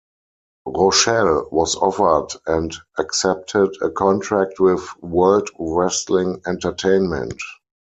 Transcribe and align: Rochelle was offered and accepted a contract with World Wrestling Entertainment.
Rochelle 0.65 1.47
was 1.51 1.75
offered 1.75 2.29
and 2.47 2.73
accepted 2.97 3.69
a 3.83 3.91
contract 3.91 4.59
with 4.59 4.83
World 4.99 5.51
Wrestling 5.59 6.41
Entertainment. 6.47 7.39